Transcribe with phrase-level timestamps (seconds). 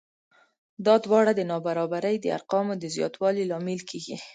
[0.85, 4.17] دا دواړه د نابرابرۍ د ارقامو د زیاتوالي لامل کېږي